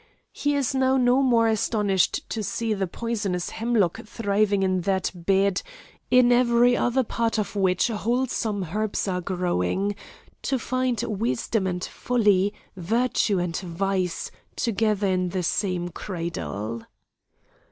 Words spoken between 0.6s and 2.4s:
now no more astonished